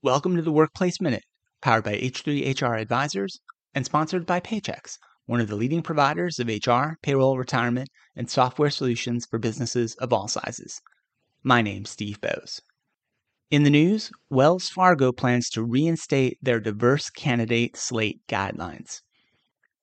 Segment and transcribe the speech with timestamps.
[0.00, 1.24] Welcome to the Workplace Minute,
[1.60, 3.40] powered by H3 HR Advisors
[3.74, 8.70] and sponsored by Paychex, one of the leading providers of HR, payroll, retirement, and software
[8.70, 10.80] solutions for businesses of all sizes.
[11.42, 12.60] My name's Steve Boese.
[13.50, 19.00] In the news, Wells Fargo plans to reinstate their diverse candidate slate guidelines.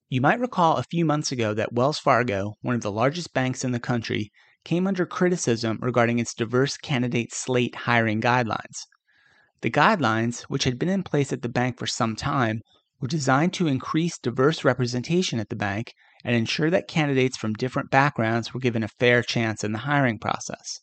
[0.08, 3.64] You might recall a few months ago that Wells Fargo, one of the largest banks
[3.64, 4.32] in the country,
[4.64, 8.86] came under criticism regarding its diverse candidate slate hiring guidelines.
[9.66, 12.60] The guidelines, which had been in place at the bank for some time,
[13.00, 15.92] were designed to increase diverse representation at the bank
[16.24, 20.20] and ensure that candidates from different backgrounds were given a fair chance in the hiring
[20.20, 20.78] process.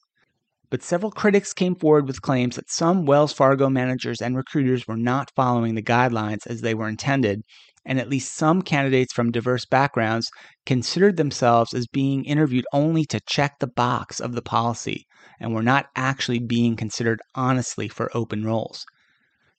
[0.70, 4.98] But several critics came forward with claims that some Wells Fargo managers and recruiters were
[4.98, 7.44] not following the guidelines as they were intended
[7.86, 10.30] and at least some candidates from diverse backgrounds
[10.66, 15.06] considered themselves as being interviewed only to check the box of the policy
[15.40, 18.86] and were not actually being considered honestly for open roles.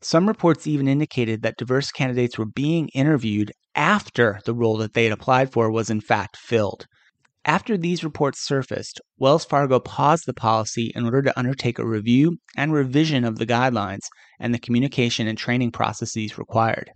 [0.00, 5.04] Some reports even indicated that diverse candidates were being interviewed after the role that they
[5.04, 6.86] had applied for was in fact filled.
[7.46, 12.38] After these reports surfaced, Wells Fargo paused the policy in order to undertake a review
[12.56, 14.06] and revision of the guidelines
[14.40, 16.90] and the communication and training processes required.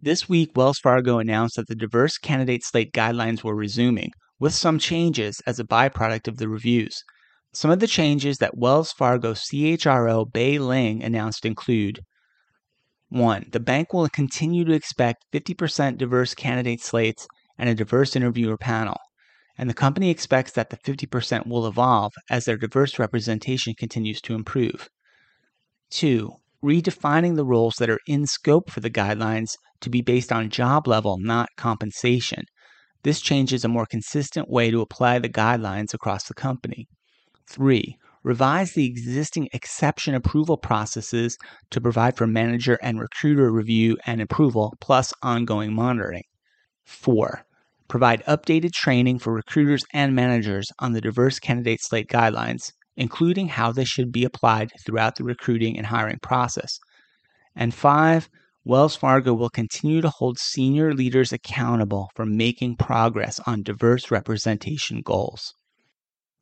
[0.00, 4.78] This week, Wells Fargo announced that the diverse candidate slate guidelines were resuming, with some
[4.78, 7.02] changes as a byproduct of the reviews.
[7.52, 11.98] Some of the changes that Wells Fargo CHRO Bei Ling announced include
[13.08, 13.46] 1.
[13.50, 17.26] The bank will continue to expect 50% diverse candidate slates
[17.58, 18.98] and a diverse interviewer panel,
[19.56, 24.36] and the company expects that the 50% will evolve as their diverse representation continues to
[24.36, 24.88] improve.
[25.90, 30.50] 2 redefining the roles that are in scope for the guidelines to be based on
[30.50, 32.44] job level, not compensation.
[33.04, 36.88] This change is a more consistent way to apply the guidelines across the company.
[37.48, 41.38] Three, revise the existing exception approval processes
[41.70, 46.24] to provide for manager and recruiter review and approval, plus ongoing monitoring.
[46.84, 47.44] Four,
[47.86, 53.70] provide updated training for recruiters and managers on the diverse candidate slate guidelines including how
[53.72, 56.78] they should be applied throughout the recruiting and hiring process.
[57.54, 58.28] And five,
[58.64, 65.00] Wells Fargo will continue to hold senior leaders accountable for making progress on diverse representation
[65.00, 65.54] goals.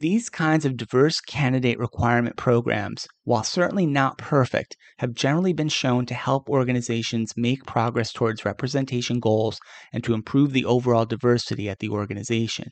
[0.00, 6.05] These kinds of diverse candidate requirement programs, while certainly not perfect, have generally been shown
[6.06, 9.59] to help organizations make progress towards representation goals
[9.93, 12.71] and to improve the overall diversity at the organization.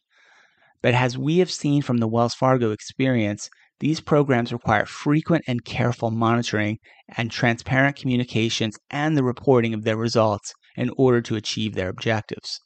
[0.82, 3.48] But as we have seen from the Wells Fargo experience,
[3.80, 6.78] these programs require frequent and careful monitoring
[7.16, 12.60] and transparent communications and the reporting of their results in order to achieve their objectives.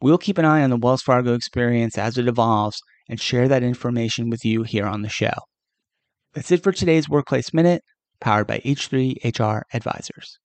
[0.00, 3.62] We'll keep an eye on the Wells Fargo experience as it evolves and share that
[3.62, 5.34] information with you here on the show.
[6.32, 7.82] That's it for today's Workplace Minute,
[8.20, 10.38] powered by H3 HR Advisors.